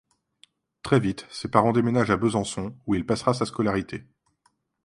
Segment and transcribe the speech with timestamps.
[0.81, 4.03] Très vite, ses parents déménagent à Besançon où il passera sa scolarité.